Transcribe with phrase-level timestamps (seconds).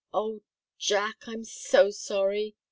[0.11, 0.41] "Oh,
[0.79, 2.55] Jack I'm so sorry!"